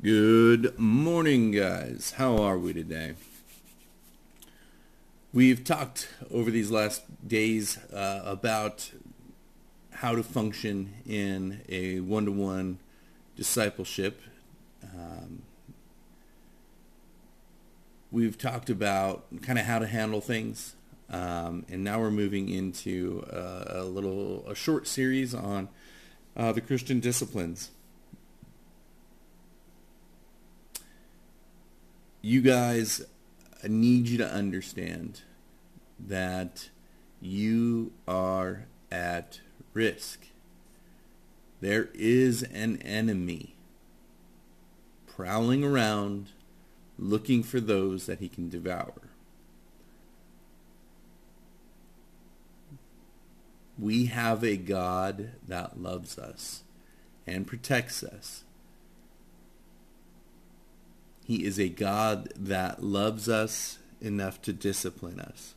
Good 0.00 0.78
morning, 0.78 1.50
guys. 1.50 2.12
How 2.18 2.36
are 2.40 2.56
we 2.56 2.72
today? 2.72 3.14
We've 5.32 5.64
talked 5.64 6.08
over 6.30 6.52
these 6.52 6.70
last 6.70 7.02
days 7.26 7.78
uh, 7.92 8.22
about 8.24 8.92
how 9.90 10.14
to 10.14 10.22
function 10.22 10.94
in 11.04 11.62
a 11.68 11.98
one-to-one 11.98 12.78
discipleship. 13.34 14.20
Um, 14.84 15.42
we've 18.12 18.38
talked 18.38 18.70
about 18.70 19.24
kind 19.42 19.58
of 19.58 19.64
how 19.64 19.80
to 19.80 19.88
handle 19.88 20.20
things, 20.20 20.76
um, 21.10 21.66
and 21.68 21.82
now 21.82 21.98
we're 21.98 22.12
moving 22.12 22.48
into 22.48 23.26
a, 23.32 23.80
a 23.80 23.84
little 23.84 24.48
a 24.48 24.54
short 24.54 24.86
series 24.86 25.34
on 25.34 25.68
uh, 26.36 26.52
the 26.52 26.60
Christian 26.60 27.00
disciplines. 27.00 27.72
You 32.20 32.40
guys, 32.40 33.04
I 33.62 33.68
need 33.68 34.08
you 34.08 34.18
to 34.18 34.28
understand 34.28 35.22
that 35.98 36.70
you 37.20 37.92
are 38.06 38.66
at 38.90 39.40
risk. 39.72 40.26
There 41.60 41.88
is 41.94 42.42
an 42.42 42.80
enemy 42.82 43.54
prowling 45.06 45.64
around 45.64 46.28
looking 46.98 47.42
for 47.42 47.60
those 47.60 48.06
that 48.06 48.20
he 48.20 48.28
can 48.28 48.48
devour. 48.48 49.10
We 53.78 54.06
have 54.06 54.42
a 54.42 54.56
God 54.56 55.30
that 55.46 55.80
loves 55.80 56.18
us 56.18 56.64
and 57.26 57.46
protects 57.46 58.02
us 58.02 58.44
he 61.28 61.44
is 61.44 61.60
a 61.60 61.68
God 61.68 62.32
that 62.34 62.82
loves 62.82 63.28
us 63.28 63.78
enough 64.00 64.40
to 64.40 64.52
discipline 64.54 65.20
us. 65.20 65.54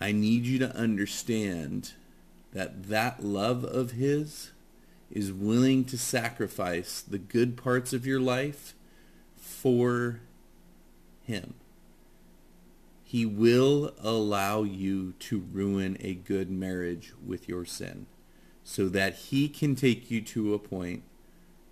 I 0.00 0.10
need 0.10 0.44
you 0.44 0.58
to 0.58 0.74
understand 0.74 1.92
that 2.52 2.88
that 2.88 3.22
love 3.22 3.64
of 3.64 3.92
his 3.92 4.50
is 5.08 5.32
willing 5.32 5.84
to 5.84 5.96
sacrifice 5.96 7.00
the 7.00 7.18
good 7.18 7.56
parts 7.56 7.92
of 7.92 8.04
your 8.04 8.18
life 8.18 8.74
for 9.36 10.18
him. 11.22 11.54
He 13.04 13.24
will 13.24 13.94
allow 14.02 14.64
you 14.64 15.12
to 15.20 15.44
ruin 15.52 15.96
a 16.00 16.14
good 16.14 16.50
marriage 16.50 17.12
with 17.24 17.48
your 17.48 17.64
sin 17.64 18.06
so 18.64 18.88
that 18.88 19.14
he 19.14 19.48
can 19.48 19.76
take 19.76 20.10
you 20.10 20.20
to 20.22 20.54
a 20.54 20.58
point 20.58 21.04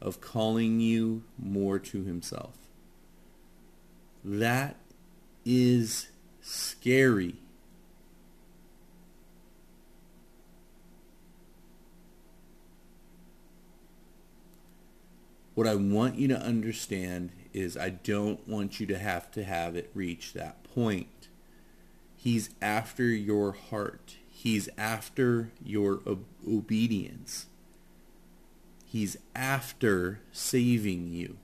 of 0.01 0.21
calling 0.21 0.81
you 0.81 1.25
more 1.39 1.79
to 1.79 2.05
himself. 2.05 2.57
That 4.25 4.77
is 5.45 6.09
scary. 6.41 7.37
What 15.55 15.67
I 15.67 15.75
want 15.75 16.17
you 16.17 16.29
to 16.29 16.41
understand 16.41 17.33
is 17.53 17.77
I 17.77 17.89
don't 17.89 18.47
want 18.47 18.79
you 18.79 18.87
to 18.87 18.99
have 18.99 19.31
to 19.33 19.43
have 19.43 19.75
it 19.75 19.91
reach 19.93 20.33
that 20.35 20.63
point. 20.63 21.29
He's 22.17 22.51
after 22.63 23.05
your 23.05 23.53
heart. 23.53 24.17
He's 24.31 24.69
after 24.79 25.51
your 25.65 26.01
ob- 26.07 26.25
obedience. 26.47 27.47
He's 28.91 29.19
after 29.35 30.21
saving 30.33 31.09
you. 31.09 31.37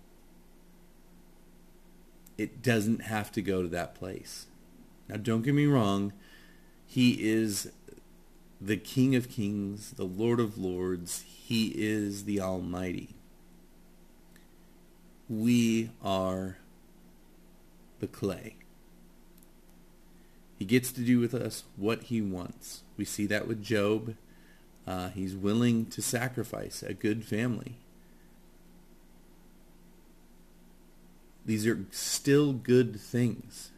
It 2.38 2.62
doesn't 2.62 3.02
have 3.02 3.30
to 3.32 3.42
go 3.42 3.62
to 3.62 3.68
that 3.68 3.94
place. 3.94 4.46
Now, 5.08 5.16
don't 5.16 5.42
get 5.42 5.54
me 5.54 5.66
wrong. 5.66 6.14
He 6.86 7.22
is 7.22 7.70
the 8.60 8.78
King 8.78 9.14
of 9.14 9.28
Kings, 9.28 9.90
the 9.92 10.04
Lord 10.04 10.40
of 10.40 10.56
Lords. 10.56 11.22
He 11.22 11.68
is 11.76 12.24
the 12.24 12.40
Almighty. 12.40 13.10
We 15.28 15.90
are 16.02 16.56
the 18.00 18.06
clay. 18.06 18.56
He 20.58 20.64
gets 20.64 20.92
to 20.92 21.02
do 21.02 21.20
with 21.20 21.34
us 21.34 21.64
what 21.76 22.04
he 22.04 22.22
wants. 22.22 22.82
We 22.96 23.04
see 23.04 23.26
that 23.26 23.46
with 23.46 23.62
Job. 23.62 24.14
Uh, 24.86 25.08
he's 25.10 25.34
willing 25.34 25.86
to 25.86 26.02
sacrifice 26.02 26.82
a 26.82 26.94
good 26.94 27.24
family. 27.24 27.76
These 31.46 31.66
are 31.66 31.84
still 31.90 32.52
good 32.52 32.98
things 33.00 33.70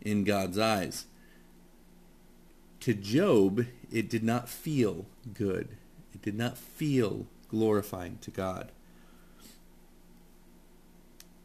in 0.00 0.24
God's 0.24 0.58
eyes. 0.58 1.06
To 2.80 2.94
Job, 2.94 3.66
it 3.90 4.08
did 4.08 4.22
not 4.22 4.48
feel 4.48 5.06
good. 5.32 5.76
It 6.12 6.22
did 6.22 6.36
not 6.36 6.58
feel 6.58 7.26
glorifying 7.48 8.18
to 8.22 8.30
God. 8.30 8.70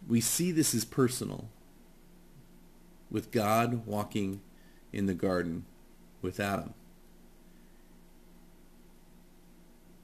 We 0.08 0.22
see 0.22 0.52
this 0.52 0.74
as 0.74 0.86
personal 0.86 1.48
with 3.12 3.32
God 3.32 3.86
walking 3.86 4.42
in 4.92 5.06
the 5.06 5.14
garden 5.14 5.66
with 6.22 6.40
Adam. 6.40 6.74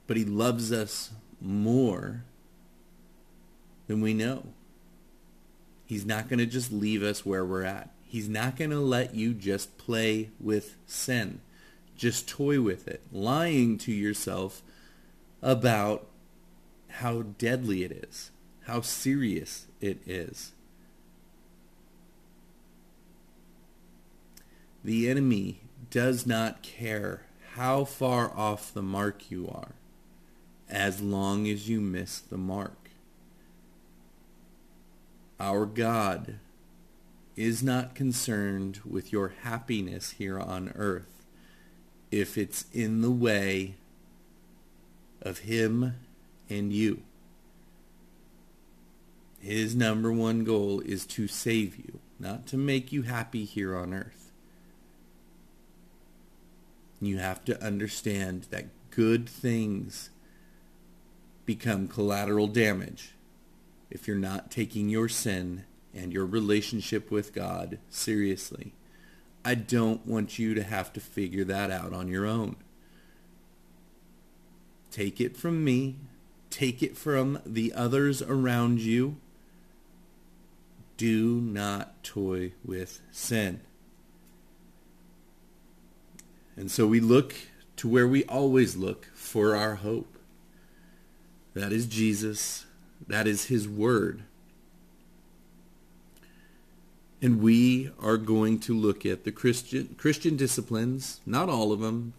But 0.08 0.18
he 0.18 0.26
loves 0.26 0.72
us 0.72 1.12
more 1.42 2.24
than 3.88 4.02
we 4.02 4.14
know. 4.14 4.44
He's 5.86 6.06
not 6.06 6.28
going 6.28 6.40
to 6.40 6.46
just 6.46 6.72
leave 6.72 7.04
us 7.04 7.26
where 7.26 7.46
we're 7.46 7.64
at. 7.64 7.90
He's 8.04 8.30
not 8.30 8.56
going 8.56 8.72
to 8.72 8.80
let 8.80 9.16
you 9.16 9.34
just 9.34 9.78
play 9.78 10.30
with 10.40 10.76
sin, 10.88 11.42
just 11.96 12.28
toy 12.28 12.62
with 12.62 12.88
it, 12.88 13.02
lying 13.12 13.78
to 13.80 13.92
yourself 13.92 14.62
about 15.42 16.08
how 16.90 17.24
deadly 17.24 17.84
it 17.84 17.92
is, 17.92 18.32
how 18.66 18.82
serious 18.82 19.68
it 19.82 20.00
is. 20.08 20.54
The 24.84 25.10
enemy 25.10 25.62
does 25.90 26.26
not 26.26 26.62
care 26.62 27.24
how 27.54 27.86
far 27.86 28.32
off 28.36 28.74
the 28.74 28.84
mark 28.84 29.30
you 29.32 29.48
are 29.48 29.74
as 30.70 31.02
long 31.02 31.48
as 31.48 31.70
you 31.70 31.80
miss 31.80 32.20
the 32.20 32.38
mark. 32.38 32.90
Our 35.40 35.66
God 35.66 36.36
is 37.36 37.62
not 37.62 37.96
concerned 37.96 38.80
with 38.86 39.12
your 39.12 39.34
happiness 39.44 40.12
here 40.12 40.40
on 40.40 40.72
earth 40.76 41.26
if 42.12 42.38
it's 42.38 42.66
in 42.72 43.02
the 43.02 43.12
way 43.12 43.76
of 45.22 45.40
him 45.40 45.96
and 46.50 46.72
you. 46.72 47.02
His 49.40 49.76
number 49.76 50.12
one 50.12 50.44
goal 50.44 50.80
is 50.80 51.06
to 51.08 51.28
save 51.28 51.78
you, 51.78 52.00
not 52.20 52.48
to 52.48 52.58
make 52.58 52.92
you 52.92 53.04
happy 53.04 53.46
here 53.46 53.76
on 53.76 53.94
earth. 53.94 54.32
You 57.02 57.18
have 57.18 57.44
to 57.46 57.62
understand 57.64 58.48
that 58.50 58.66
good 58.90 59.28
things 59.28 60.10
become 61.46 61.88
collateral 61.88 62.48
damage 62.48 63.16
if 63.90 64.08
you're 64.08 64.18
not 64.18 64.52
taking 64.52 64.90
your 64.90 65.08
sin 65.08 65.64
and 65.94 66.12
your 66.12 66.26
relationship 66.26 67.10
with 67.12 67.34
God 67.34 67.80
seriously. 67.90 68.74
I 69.44 69.56
don't 69.56 70.06
want 70.08 70.40
you 70.40 70.54
to 70.56 70.64
have 70.64 70.92
to 70.94 71.00
figure 71.00 71.44
that 71.46 71.72
out 71.72 71.94
on 71.94 72.08
your 72.08 72.26
own. 72.26 72.56
Take 74.92 75.22
it 75.22 75.38
from 75.38 75.64
me. 75.64 75.98
Take 76.50 76.82
it 76.82 76.98
from 76.98 77.40
the 77.46 77.74
others 77.74 78.22
around 78.22 78.80
you. 78.80 79.18
Do 80.98 81.42
not 81.42 82.04
toy 82.04 82.54
with 82.64 83.02
sin. 83.12 83.60
And 86.56 86.72
so 86.72 86.88
we 86.88 87.00
look 87.00 87.36
to 87.76 87.88
where 87.90 88.08
we 88.08 88.24
always 88.26 88.78
look 88.78 89.08
for 89.14 89.56
our 89.56 89.76
hope. 89.76 90.15
That 91.56 91.72
is 91.72 91.88
Jesus. 91.88 92.66
That 93.08 93.28
is 93.28 93.46
his 93.46 93.68
word. 93.68 94.24
And 97.22 97.42
we 97.42 97.92
are 98.00 98.18
going 98.18 98.60
to 98.60 98.76
look 98.76 99.06
at 99.06 99.24
the 99.24 99.32
Christian 99.32 99.96
Christian 99.98 100.36
disciplines, 100.36 101.22
not 101.26 101.50
all 101.50 101.72
of 101.72 101.80
them, 101.80 102.14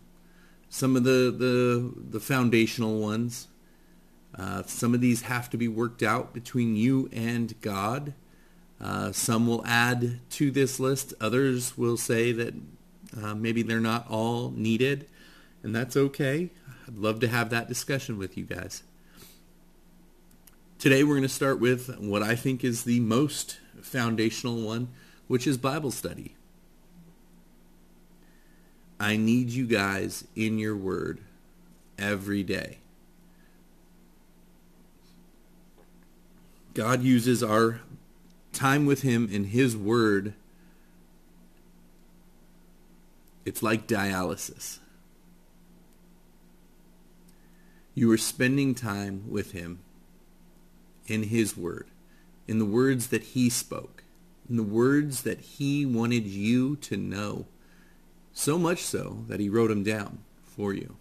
some 0.69 0.97
of 0.97 1.05
the 1.05 1.31
the, 1.31 1.93
the 2.11 2.21
foundational 2.21 2.99
ones. 2.99 3.47
Uh, 4.37 4.63
some 4.65 4.95
of 4.95 5.01
these 5.01 5.23
have 5.23 5.49
to 5.51 5.57
be 5.57 5.69
worked 5.69 6.03
out 6.03 6.35
between 6.35 6.77
you 6.77 7.09
and 7.13 7.59
God. 7.61 8.15
Uh, 8.81 9.13
some 9.13 9.47
will 9.47 9.65
add 9.67 10.21
to 10.31 10.51
this 10.51 10.79
list. 10.81 11.15
Others 11.21 11.79
will 11.79 11.97
say 11.97 12.33
that 12.33 12.55
uh, 13.17 13.35
maybe 13.35 13.63
they're 13.63 13.81
not 13.81 14.07
all 14.11 14.51
needed. 14.51 15.07
and 15.63 15.75
that's 15.75 15.97
okay. 15.97 16.51
I'd 16.87 16.99
love 16.99 17.21
to 17.21 17.29
have 17.29 17.51
that 17.51 17.69
discussion 17.69 18.19
with 18.19 18.37
you 18.37 18.45
guys. 18.45 18.83
Today 20.79 21.03
we're 21.05 21.15
going 21.15 21.23
to 21.23 21.29
start 21.29 21.59
with 21.59 21.99
what 21.99 22.23
I 22.23 22.37
think 22.37 22.63
is 22.63 22.85
the 22.85 23.01
most 23.01 23.61
foundational 23.81 24.61
one, 24.61 24.89
which 25.27 25.47
is 25.47 25.57
Bible 25.57 25.91
study. 25.91 26.37
I 29.01 29.17
need 29.17 29.49
you 29.49 29.67
guys 29.67 30.25
in 30.37 30.59
your 30.59 30.77
word 30.77 31.21
every 31.99 32.43
day. 32.43 32.79
God 36.75 37.03
uses 37.03 37.43
our 37.43 37.81
time 38.53 38.85
with 38.85 39.01
him 39.01 39.31
in 39.33 39.45
his 39.45 39.75
word. 39.75 40.35
It's 43.47 43.63
like 43.63 43.87
dialysis. 43.87 44.79
You 47.95 48.13
are 48.13 48.19
spending 48.19 48.75
time 48.75 49.25
with 49.31 49.53
him 49.53 49.79
in 51.07 51.25
his 51.25 51.57
word, 51.57 51.87
in 52.47 52.59
the 52.59 52.65
words 52.65 53.09
that 53.09 53.23
he 53.23 53.49
spoke, 53.49 54.05
in 54.49 54.57
the 54.57 54.63
words 54.63 55.23
that 55.23 55.41
he 55.41 55.85
wanted 55.85 56.27
you 56.27 56.77
to 56.77 56.97
know, 56.97 57.47
so 58.33 58.59
much 58.59 58.83
so 58.83 59.25
that 59.29 59.41
he 59.41 59.49
wrote 59.49 59.69
them 59.69 59.83
down 59.83 60.19
for 60.45 60.73
you. 60.73 60.97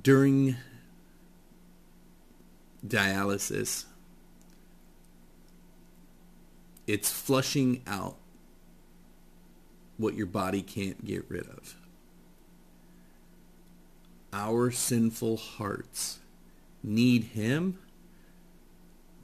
During 0.00 0.56
dialysis, 2.86 3.84
it's 6.86 7.10
flushing 7.10 7.82
out 7.86 8.16
what 9.98 10.14
your 10.14 10.26
body 10.26 10.62
can't 10.62 11.04
get 11.04 11.24
rid 11.28 11.46
of. 11.48 11.74
Our 14.32 14.70
sinful 14.70 15.36
hearts 15.36 16.20
need 16.82 17.24
him 17.24 17.78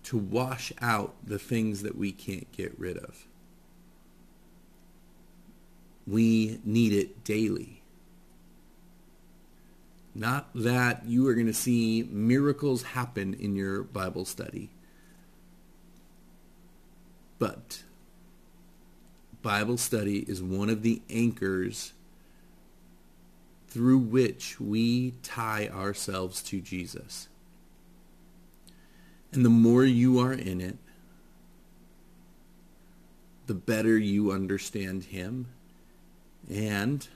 to 0.04 0.18
wash 0.18 0.72
out 0.80 1.14
the 1.24 1.38
things 1.38 1.82
that 1.82 1.96
we 1.96 2.12
can't 2.12 2.50
get 2.52 2.78
rid 2.78 2.98
of. 2.98 3.26
We 6.06 6.60
need 6.64 6.92
it 6.92 7.24
daily. 7.24 7.82
Not 10.14 10.48
that 10.54 11.06
you 11.06 11.26
are 11.28 11.34
going 11.34 11.46
to 11.46 11.54
see 11.54 12.06
miracles 12.10 12.82
happen 12.82 13.34
in 13.34 13.56
your 13.56 13.82
Bible 13.82 14.24
study. 14.24 14.70
But 17.38 17.82
Bible 19.42 19.76
study 19.76 20.18
is 20.28 20.42
one 20.42 20.70
of 20.70 20.82
the 20.82 21.02
anchors 21.10 21.92
through 23.68 23.98
which 23.98 24.60
we 24.60 25.14
tie 25.22 25.68
ourselves 25.68 26.42
to 26.44 26.60
Jesus. 26.60 27.28
And 29.34 29.44
the 29.44 29.50
more 29.50 29.84
you 29.84 30.20
are 30.20 30.32
in 30.32 30.60
it, 30.60 30.76
the 33.46 33.54
better 33.54 33.98
you 33.98 34.31
understand 34.31 35.04
him 35.04 35.48
and 36.48 37.06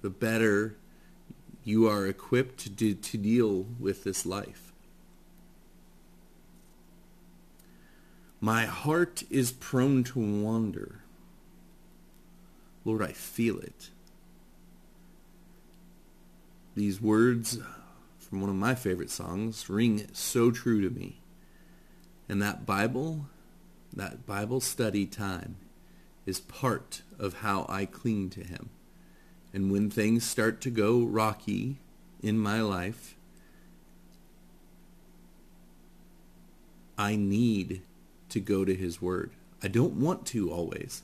the 0.00 0.08
better 0.08 0.76
you 1.64 1.86
are 1.86 2.06
equipped 2.06 2.74
to, 2.78 2.94
to 2.94 3.18
deal 3.18 3.66
with 3.78 4.02
this 4.02 4.24
life. 4.24 4.72
My 8.40 8.64
heart 8.64 9.24
is 9.28 9.52
prone 9.52 10.04
to 10.04 10.18
wander. 10.18 11.02
Lord, 12.86 13.02
I 13.02 13.12
feel 13.12 13.58
it. 13.58 13.90
These 16.74 17.02
words 17.02 17.58
from 18.20 18.40
one 18.40 18.48
of 18.48 18.56
my 18.56 18.74
favorite 18.74 19.10
songs 19.10 19.68
ring 19.68 20.06
so 20.14 20.50
true 20.50 20.80
to 20.80 20.88
me. 20.88 21.20
And 22.28 22.42
that 22.42 22.66
Bible, 22.66 23.26
that 23.92 24.26
Bible 24.26 24.60
study 24.60 25.06
time 25.06 25.56
is 26.26 26.40
part 26.40 27.02
of 27.18 27.34
how 27.34 27.64
I 27.68 27.86
cling 27.86 28.30
to 28.30 28.40
him. 28.44 28.70
And 29.52 29.72
when 29.72 29.88
things 29.88 30.24
start 30.24 30.60
to 30.62 30.70
go 30.70 31.02
rocky 31.02 31.78
in 32.22 32.38
my 32.38 32.60
life, 32.60 33.16
I 36.98 37.16
need 37.16 37.82
to 38.28 38.40
go 38.40 38.64
to 38.64 38.74
his 38.74 39.00
word. 39.00 39.30
I 39.62 39.68
don't 39.68 39.94
want 39.94 40.26
to 40.26 40.50
always, 40.50 41.02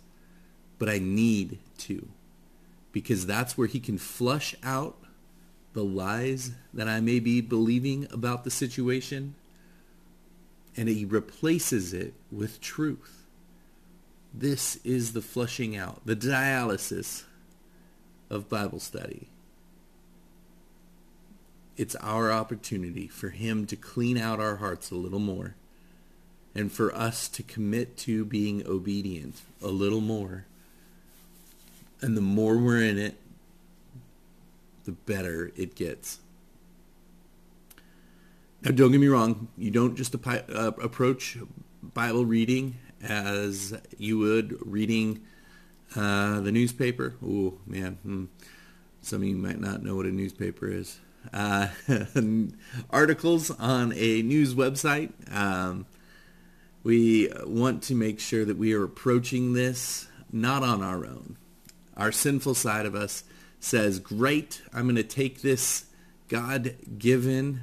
but 0.78 0.88
I 0.88 0.98
need 0.98 1.58
to 1.78 2.08
because 2.92 3.26
that's 3.26 3.58
where 3.58 3.66
he 3.66 3.80
can 3.80 3.98
flush 3.98 4.54
out 4.62 4.96
the 5.72 5.82
lies 5.82 6.52
that 6.72 6.88
I 6.88 7.00
may 7.00 7.18
be 7.18 7.40
believing 7.40 8.06
about 8.12 8.44
the 8.44 8.50
situation 8.50 9.34
and 10.76 10.88
he 10.88 11.04
replaces 11.04 11.92
it 11.92 12.14
with 12.30 12.60
truth. 12.60 13.26
This 14.32 14.76
is 14.84 15.12
the 15.12 15.22
flushing 15.22 15.76
out, 15.76 16.04
the 16.04 16.16
dialysis 16.16 17.24
of 18.28 18.48
Bible 18.48 18.80
study. 18.80 19.28
It's 21.76 21.96
our 21.96 22.32
opportunity 22.32 23.08
for 23.08 23.30
him 23.30 23.66
to 23.66 23.76
clean 23.76 24.16
out 24.16 24.40
our 24.40 24.56
hearts 24.56 24.90
a 24.90 24.96
little 24.96 25.18
more 25.18 25.54
and 26.54 26.70
for 26.70 26.94
us 26.94 27.28
to 27.28 27.42
commit 27.42 27.96
to 27.98 28.24
being 28.24 28.66
obedient 28.66 29.40
a 29.62 29.68
little 29.68 30.00
more. 30.00 30.46
And 32.00 32.16
the 32.16 32.20
more 32.20 32.56
we're 32.56 32.82
in 32.82 32.98
it, 32.98 33.16
the 34.84 34.92
better 34.92 35.50
it 35.56 35.74
gets. 35.74 36.18
Now, 38.64 38.70
don't 38.70 38.92
get 38.92 39.00
me 39.00 39.08
wrong. 39.08 39.48
You 39.58 39.70
don't 39.70 39.94
just 39.94 40.14
uh, 40.14 40.72
approach 40.82 41.36
Bible 41.82 42.24
reading 42.24 42.76
as 43.02 43.76
you 43.98 44.16
would 44.18 44.56
reading 44.64 45.20
uh, 45.94 46.40
the 46.40 46.50
newspaper. 46.50 47.14
Oh, 47.22 47.58
man. 47.66 47.98
Hmm. 48.02 48.24
Some 49.02 49.20
of 49.20 49.28
you 49.28 49.36
might 49.36 49.60
not 49.60 49.82
know 49.82 49.96
what 49.96 50.06
a 50.06 50.10
newspaper 50.10 50.66
is. 50.66 50.98
Uh, 51.30 51.68
articles 52.90 53.50
on 53.50 53.92
a 53.92 54.22
news 54.22 54.54
website. 54.54 55.12
Um, 55.34 55.84
we 56.82 57.30
want 57.44 57.82
to 57.84 57.94
make 57.94 58.18
sure 58.18 58.46
that 58.46 58.56
we 58.56 58.72
are 58.72 58.82
approaching 58.82 59.52
this 59.52 60.08
not 60.32 60.62
on 60.62 60.82
our 60.82 61.04
own. 61.04 61.36
Our 61.98 62.12
sinful 62.12 62.54
side 62.54 62.86
of 62.86 62.94
us 62.94 63.24
says, 63.60 63.98
great, 63.98 64.62
I'm 64.72 64.84
going 64.84 64.96
to 64.96 65.02
take 65.02 65.42
this 65.42 65.84
God-given 66.28 67.60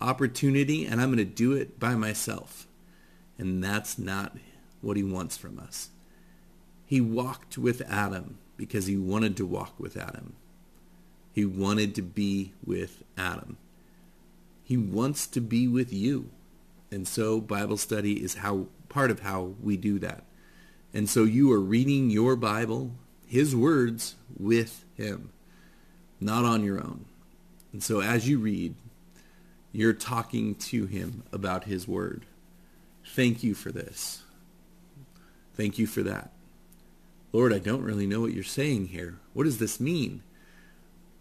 opportunity 0.00 0.86
and 0.86 1.00
I'm 1.00 1.08
going 1.08 1.18
to 1.18 1.24
do 1.24 1.52
it 1.52 1.78
by 1.78 1.94
myself. 1.94 2.66
And 3.38 3.62
that's 3.62 3.98
not 3.98 4.36
what 4.80 4.96
he 4.96 5.02
wants 5.02 5.36
from 5.36 5.58
us. 5.58 5.90
He 6.86 7.00
walked 7.00 7.58
with 7.58 7.82
Adam 7.82 8.38
because 8.56 8.86
he 8.86 8.96
wanted 8.96 9.36
to 9.36 9.46
walk 9.46 9.74
with 9.78 9.96
Adam. 9.96 10.34
He 11.32 11.44
wanted 11.44 11.94
to 11.96 12.02
be 12.02 12.52
with 12.64 13.02
Adam. 13.18 13.58
He 14.64 14.76
wants 14.76 15.26
to 15.28 15.40
be 15.40 15.68
with 15.68 15.92
you. 15.92 16.30
And 16.90 17.06
so 17.06 17.40
Bible 17.40 17.76
study 17.76 18.22
is 18.22 18.36
how 18.36 18.66
part 18.88 19.10
of 19.10 19.20
how 19.20 19.54
we 19.62 19.76
do 19.76 19.98
that. 19.98 20.24
And 20.94 21.10
so 21.10 21.24
you 21.24 21.52
are 21.52 21.60
reading 21.60 22.08
your 22.08 22.36
Bible, 22.36 22.92
his 23.26 23.54
words, 23.54 24.14
with 24.38 24.84
him, 24.94 25.30
not 26.20 26.44
on 26.44 26.64
your 26.64 26.78
own. 26.78 27.04
And 27.72 27.82
so 27.82 28.00
as 28.00 28.26
you 28.28 28.38
read, 28.38 28.74
you're 29.76 29.92
talking 29.92 30.54
to 30.54 30.86
him 30.86 31.22
about 31.32 31.64
his 31.64 31.86
word. 31.86 32.24
Thank 33.04 33.42
you 33.42 33.54
for 33.54 33.70
this. 33.70 34.22
Thank 35.54 35.78
you 35.78 35.86
for 35.86 36.02
that. 36.02 36.30
Lord, 37.30 37.52
I 37.52 37.58
don't 37.58 37.82
really 37.82 38.06
know 38.06 38.20
what 38.22 38.32
you're 38.32 38.42
saying 38.42 38.88
here. 38.88 39.18
What 39.34 39.44
does 39.44 39.58
this 39.58 39.78
mean? 39.78 40.22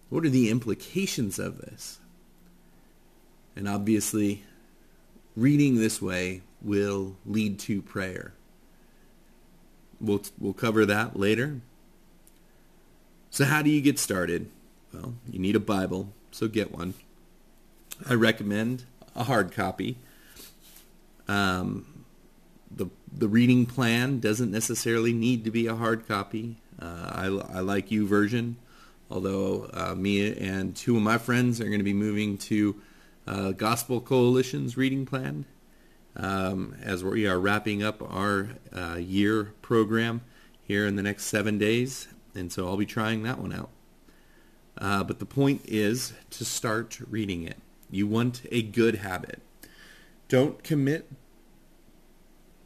What 0.09 0.23
are 0.23 0.29
the 0.29 0.49
implications 0.49 1.37
of 1.37 1.57
this? 1.57 1.99
And 3.57 3.67
obviously, 3.67 4.43
reading 5.35 5.75
this 5.75 6.01
way 6.01 6.41
will 6.61 7.17
lead 7.25 7.59
to 7.59 7.81
prayer. 7.81 8.33
We'll, 9.99 10.21
we'll 10.39 10.53
cover 10.53 10.85
that 10.85 11.19
later. 11.19 11.59
So 13.29 13.43
how 13.43 13.61
do 13.61 13.69
you 13.69 13.81
get 13.81 13.99
started? 13.99 14.49
Well, 14.93 15.15
you 15.29 15.39
need 15.39 15.57
a 15.57 15.59
Bible, 15.59 16.13
so 16.31 16.47
get 16.47 16.71
one. 16.71 16.93
I 18.07 18.13
recommend 18.13 18.85
a 19.15 19.23
hard 19.23 19.51
copy. 19.51 19.97
Um, 21.27 22.05
the 22.69 22.87
the 23.11 23.27
reading 23.27 23.65
plan 23.65 24.19
doesn't 24.19 24.51
necessarily 24.51 25.13
need 25.13 25.45
to 25.45 25.51
be 25.51 25.67
a 25.67 25.75
hard 25.75 26.07
copy. 26.07 26.57
Uh, 26.79 27.11
I, 27.11 27.25
I 27.25 27.59
like 27.61 27.89
YouVersion, 27.89 28.55
although 29.09 29.69
uh, 29.73 29.95
me 29.95 30.35
and 30.37 30.75
two 30.75 30.97
of 30.97 31.01
my 31.01 31.17
friends 31.17 31.61
are 31.61 31.65
going 31.65 31.79
to 31.79 31.85
be 31.85 31.93
moving 31.93 32.37
to 32.39 32.81
uh, 33.25 33.51
Gospel 33.51 34.01
Coalition's 34.01 34.75
reading 34.75 35.05
plan 35.05 35.45
um, 36.15 36.75
as 36.81 37.03
we 37.03 37.25
are 37.27 37.39
wrapping 37.39 37.81
up 37.81 38.01
our 38.01 38.49
uh, 38.73 38.95
year 38.95 39.53
program 39.61 40.21
here 40.63 40.85
in 40.85 40.95
the 40.95 41.03
next 41.03 41.25
seven 41.25 41.57
days. 41.57 42.07
And 42.33 42.51
so 42.51 42.67
I'll 42.67 42.77
be 42.77 42.85
trying 42.85 43.23
that 43.23 43.39
one 43.39 43.53
out. 43.53 43.69
Uh, 44.77 45.03
but 45.03 45.19
the 45.19 45.25
point 45.25 45.61
is 45.65 46.13
to 46.31 46.43
start 46.43 46.99
reading 47.09 47.43
it. 47.43 47.57
You 47.89 48.07
want 48.07 48.41
a 48.51 48.61
good 48.61 48.95
habit. 48.95 49.41
Don't 50.27 50.63
commit 50.63 51.09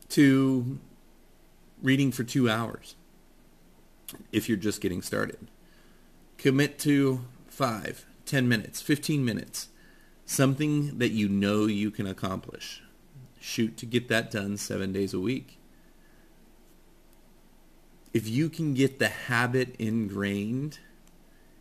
to 0.10 0.80
reading 1.82 2.12
for 2.12 2.24
two 2.24 2.50
hours 2.50 2.96
if 4.32 4.48
you're 4.48 4.58
just 4.58 4.82
getting 4.82 5.02
started. 5.02 5.50
Commit 6.38 6.80
to 6.80 7.26
five, 7.48 8.06
ten 8.26 8.48
minutes, 8.48 8.82
15 8.82 9.24
minutes, 9.24 9.70
something 10.26 10.98
that 10.98 11.10
you 11.10 11.28
know 11.28 11.66
you 11.66 11.92
can 11.92 12.08
accomplish. 12.08 12.82
Shoot 13.40 13.78
to 13.78 13.86
get 13.86 14.08
that 14.08 14.32
done 14.32 14.58
seven 14.58 14.92
days 14.92 15.14
a 15.14 15.20
week. 15.20 15.58
If 18.14 18.28
you 18.28 18.50
can 18.50 18.74
get 18.74 19.00
the 19.00 19.10
habit 19.10 19.76
ingrained 19.78 20.80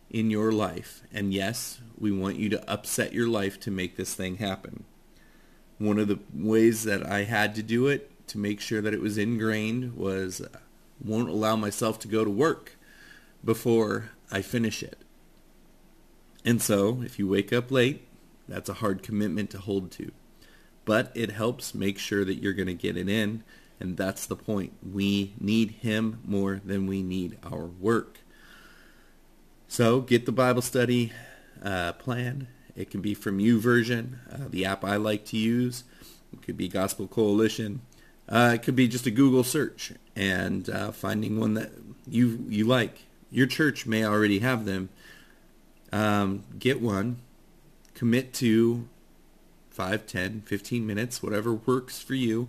in 0.09 0.29
your 0.31 0.51
life, 0.51 1.01
and 1.11 1.33
yes, 1.33 1.81
we 1.97 2.11
want 2.11 2.37
you 2.37 2.49
to 2.49 2.71
upset 2.71 3.13
your 3.13 3.27
life 3.27 3.59
to 3.59 3.71
make 3.71 3.95
this 3.95 4.15
thing 4.15 4.37
happen. 4.37 4.85
One 5.77 5.99
of 5.99 6.07
the 6.07 6.19
ways 6.33 6.83
that 6.83 7.05
I 7.05 7.23
had 7.23 7.55
to 7.55 7.63
do 7.63 7.87
it 7.87 8.11
to 8.27 8.37
make 8.37 8.59
sure 8.59 8.81
that 8.81 8.93
it 8.93 9.01
was 9.01 9.17
ingrained 9.17 9.95
was 9.95 10.41
uh, 10.41 10.47
won't 11.03 11.29
allow 11.29 11.55
myself 11.55 11.99
to 11.99 12.07
go 12.07 12.23
to 12.23 12.29
work 12.29 12.77
before 13.43 14.11
I 14.31 14.41
finish 14.41 14.83
it. 14.83 14.97
And 16.45 16.61
so, 16.61 17.01
if 17.03 17.19
you 17.19 17.27
wake 17.27 17.53
up 17.53 17.71
late, 17.71 18.07
that's 18.47 18.69
a 18.69 18.75
hard 18.75 19.03
commitment 19.03 19.49
to 19.51 19.59
hold 19.59 19.91
to. 19.91 20.11
But 20.85 21.11
it 21.13 21.31
helps 21.31 21.75
make 21.75 21.99
sure 21.99 22.25
that 22.25 22.41
you're 22.41 22.53
going 22.53 22.67
to 22.67 22.73
get 22.73 22.97
it 22.97 23.09
in, 23.09 23.43
and 23.79 23.95
that's 23.95 24.25
the 24.25 24.35
point. 24.35 24.73
We 24.81 25.33
need 25.39 25.71
him 25.71 26.19
more 26.25 26.61
than 26.63 26.87
we 26.87 27.03
need 27.03 27.37
our 27.43 27.65
work. 27.65 28.19
So 29.69 30.01
get 30.01 30.25
the 30.25 30.31
Bible 30.31 30.63
study 30.63 31.13
uh, 31.63 31.93
plan. 31.93 32.47
It 32.75 32.89
can 32.89 33.01
be 33.01 33.13
from 33.13 33.37
YouVersion, 33.37 34.15
uh, 34.33 34.47
the 34.49 34.65
app 34.65 34.83
I 34.83 34.95
like 34.95 35.25
to 35.25 35.37
use. 35.37 35.83
It 36.33 36.41
could 36.41 36.57
be 36.57 36.67
Gospel 36.67 37.07
Coalition. 37.07 37.81
Uh, 38.27 38.53
it 38.55 38.63
could 38.63 38.75
be 38.75 38.87
just 38.87 39.05
a 39.05 39.11
Google 39.11 39.43
search 39.43 39.93
and 40.15 40.67
uh, 40.71 40.91
finding 40.91 41.39
one 41.39 41.53
that 41.53 41.69
you 42.07 42.43
you 42.49 42.65
like. 42.65 43.03
Your 43.29 43.45
church 43.45 43.85
may 43.85 44.03
already 44.03 44.39
have 44.39 44.65
them. 44.65 44.89
Um, 45.93 46.45
get 46.57 46.81
one. 46.81 47.17
Commit 47.93 48.33
to 48.35 48.87
5, 49.69 50.07
10, 50.07 50.41
15 50.41 50.87
minutes, 50.87 51.21
whatever 51.21 51.53
works 51.53 52.01
for 52.01 52.15
you. 52.15 52.47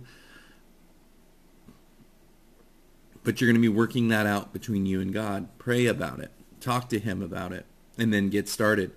But 3.23 3.39
you're 3.39 3.47
going 3.47 3.61
to 3.61 3.69
be 3.69 3.69
working 3.69 4.07
that 4.07 4.25
out 4.25 4.53
between 4.53 4.87
you 4.87 5.01
and 5.01 5.13
God. 5.13 5.49
Pray 5.59 5.85
about 5.85 6.19
it. 6.19 6.31
Talk 6.61 6.87
to 6.89 6.99
him 6.99 7.21
about 7.21 7.51
it. 7.51 7.65
And 7.97 8.13
then 8.13 8.29
get 8.29 8.47
started. 8.47 8.91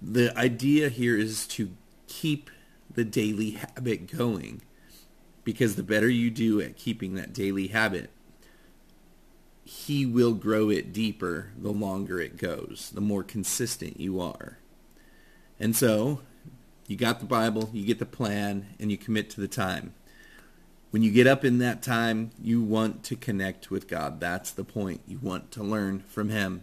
The 0.00 0.36
idea 0.36 0.88
here 0.88 1.16
is 1.16 1.46
to 1.48 1.70
keep 2.06 2.50
the 2.90 3.04
daily 3.04 3.52
habit 3.52 4.10
going 4.16 4.62
because 5.44 5.76
the 5.76 5.82
better 5.82 6.08
you 6.08 6.30
do 6.30 6.60
at 6.60 6.76
keeping 6.76 7.14
that 7.14 7.32
daily 7.32 7.68
habit, 7.68 8.10
he 9.64 10.04
will 10.04 10.34
grow 10.34 10.70
it 10.70 10.92
deeper 10.92 11.52
the 11.56 11.70
longer 11.70 12.20
it 12.20 12.36
goes, 12.36 12.90
the 12.94 13.00
more 13.00 13.22
consistent 13.22 14.00
you 14.00 14.20
are. 14.20 14.58
And 15.58 15.74
so, 15.74 16.20
you 16.86 16.96
got 16.96 17.20
the 17.20 17.26
Bible, 17.26 17.70
you 17.72 17.84
get 17.84 17.98
the 17.98 18.06
plan, 18.06 18.66
and 18.78 18.90
you 18.90 18.96
commit 18.96 19.30
to 19.30 19.40
the 19.40 19.48
time. 19.48 19.94
When 20.90 21.02
you 21.02 21.10
get 21.10 21.26
up 21.26 21.44
in 21.44 21.58
that 21.58 21.82
time, 21.82 22.30
you 22.40 22.62
want 22.62 23.02
to 23.04 23.16
connect 23.16 23.70
with 23.70 23.88
God. 23.88 24.20
That's 24.20 24.50
the 24.50 24.64
point. 24.64 25.00
You 25.06 25.18
want 25.20 25.50
to 25.52 25.62
learn 25.62 26.00
from 26.00 26.28
him. 26.28 26.62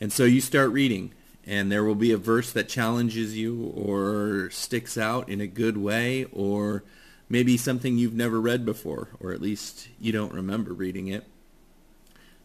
And 0.00 0.12
so 0.12 0.24
you 0.24 0.40
start 0.40 0.70
reading, 0.72 1.12
and 1.46 1.72
there 1.72 1.84
will 1.84 1.94
be 1.94 2.12
a 2.12 2.18
verse 2.18 2.52
that 2.52 2.68
challenges 2.68 3.36
you 3.36 3.72
or 3.74 4.50
sticks 4.50 4.98
out 4.98 5.28
in 5.28 5.40
a 5.40 5.46
good 5.46 5.76
way 5.76 6.26
or 6.32 6.84
maybe 7.28 7.56
something 7.56 7.96
you've 7.96 8.14
never 8.14 8.40
read 8.40 8.64
before, 8.64 9.08
or 9.20 9.32
at 9.32 9.40
least 9.40 9.88
you 9.98 10.12
don't 10.12 10.32
remember 10.32 10.72
reading 10.72 11.08
it. 11.08 11.24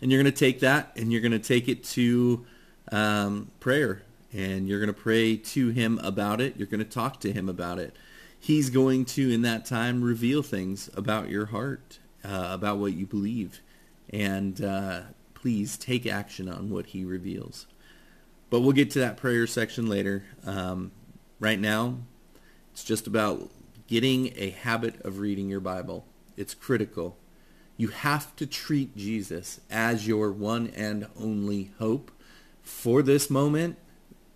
And 0.01 0.11
you're 0.11 0.21
going 0.21 0.33
to 0.33 0.39
take 0.39 0.61
that 0.61 0.91
and 0.95 1.11
you're 1.11 1.21
going 1.21 1.31
to 1.33 1.39
take 1.39 1.67
it 1.67 1.83
to 1.85 2.45
um, 2.91 3.51
prayer, 3.59 4.03
and 4.33 4.67
you're 4.67 4.79
going 4.79 4.93
to 4.93 5.01
pray 5.01 5.35
to 5.35 5.69
him 5.69 5.99
about 6.03 6.41
it. 6.41 6.55
You're 6.57 6.67
going 6.67 6.79
to 6.79 6.85
talk 6.85 7.19
to 7.21 7.31
him 7.31 7.49
about 7.49 7.79
it. 7.79 7.95
He's 8.39 8.69
going 8.69 9.05
to, 9.05 9.29
in 9.29 9.43
that 9.43 9.65
time, 9.65 10.01
reveal 10.01 10.41
things 10.41 10.89
about 10.95 11.29
your 11.29 11.47
heart, 11.47 11.99
uh, 12.23 12.47
about 12.49 12.79
what 12.79 12.93
you 12.93 13.05
believe. 13.05 13.61
And 14.09 14.59
uh, 14.63 15.01
please 15.41 15.75
take 15.75 16.05
action 16.05 16.47
on 16.47 16.69
what 16.69 16.87
he 16.87 17.03
reveals. 17.03 17.65
But 18.51 18.61
we'll 18.61 18.73
get 18.73 18.91
to 18.91 18.99
that 18.99 19.17
prayer 19.17 19.47
section 19.47 19.87
later. 19.87 20.23
Um, 20.45 20.91
right 21.39 21.59
now, 21.59 21.97
it's 22.71 22.83
just 22.83 23.07
about 23.07 23.49
getting 23.87 24.33
a 24.35 24.51
habit 24.51 25.01
of 25.01 25.19
reading 25.19 25.49
your 25.49 25.59
Bible. 25.59 26.05
It's 26.37 26.53
critical. 26.53 27.17
You 27.75 27.87
have 27.87 28.35
to 28.35 28.45
treat 28.45 28.95
Jesus 28.95 29.59
as 29.71 30.07
your 30.07 30.31
one 30.31 30.71
and 30.75 31.07
only 31.19 31.71
hope 31.79 32.11
for 32.61 33.01
this 33.01 33.29
moment, 33.29 33.77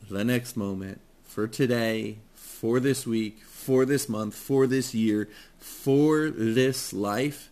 the 0.09 0.23
next 0.23 0.57
moment, 0.57 1.01
for 1.23 1.47
today, 1.47 2.17
for 2.33 2.79
this 2.79 3.05
week, 3.05 3.43
for 3.43 3.85
this 3.85 4.09
month, 4.09 4.33
for 4.33 4.65
this 4.65 4.95
year, 4.95 5.29
for 5.59 6.29
this 6.29 6.93
life, 6.93 7.51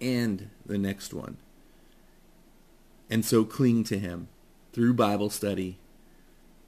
and 0.00 0.48
the 0.64 0.78
next 0.78 1.12
one. 1.12 1.36
And 3.10 3.24
so 3.24 3.44
cling 3.44 3.82
to 3.84 3.98
him 3.98 4.28
through 4.72 4.94
Bible 4.94 5.30
study 5.30 5.78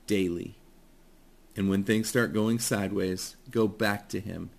daily. 0.06 0.56
And 1.56 1.70
when 1.70 1.84
things 1.84 2.08
start 2.08 2.32
going 2.32 2.58
sideways, 2.58 3.36
go 3.50 3.68
back 3.68 4.08
to 4.08 4.20
him 4.20 4.50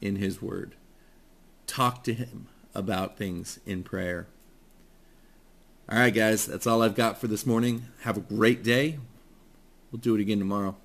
in 0.00 0.16
his 0.16 0.40
word. 0.40 0.76
Talk 1.66 2.04
to 2.04 2.14
him 2.14 2.46
about 2.74 3.16
things 3.16 3.58
in 3.66 3.82
prayer. 3.82 4.28
All 5.88 5.98
right, 5.98 6.14
guys, 6.14 6.46
that's 6.46 6.66
all 6.66 6.82
I've 6.82 6.94
got 6.94 7.20
for 7.20 7.26
this 7.26 7.44
morning. 7.44 7.86
Have 8.02 8.16
a 8.16 8.20
great 8.20 8.62
day. 8.62 8.98
We'll 9.90 10.00
do 10.00 10.14
it 10.14 10.20
again 10.20 10.38
tomorrow. 10.38 10.76